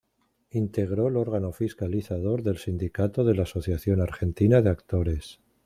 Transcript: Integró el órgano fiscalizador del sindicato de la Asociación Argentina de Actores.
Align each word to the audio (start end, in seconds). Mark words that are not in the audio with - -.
Integró 0.49 1.09
el 1.09 1.15
órgano 1.15 1.51
fiscalizador 1.51 2.41
del 2.41 2.57
sindicato 2.57 3.23
de 3.23 3.35
la 3.35 3.43
Asociación 3.43 4.01
Argentina 4.01 4.59
de 4.63 4.71
Actores. 4.71 5.39